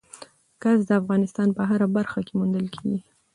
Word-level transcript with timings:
ګاز 0.61 0.79
د 0.87 0.91
افغانستان 1.01 1.47
په 1.57 1.61
هره 1.69 1.87
برخه 1.97 2.19
کې 2.25 2.33
موندل 2.39 2.65
کېږي. 2.75 2.99